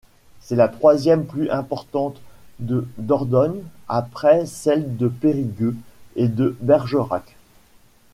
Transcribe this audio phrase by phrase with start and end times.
[0.39, 2.19] C'est la troisième plus importante
[2.57, 5.75] de Dordogne après celles de Périgueux
[6.15, 7.35] et de Bergerac.